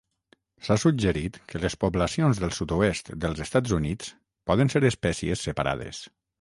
S'ha 0.67 0.77
suggerit 0.83 1.37
que 1.51 1.61
les 1.65 1.75
poblacions 1.83 2.41
del 2.45 2.55
sud-oest 2.61 3.13
dels 3.27 3.45
Estats 3.47 3.77
Units 3.79 4.11
poden 4.53 4.77
ser 4.77 4.85
espècies 4.93 5.49
separades. 5.51 6.05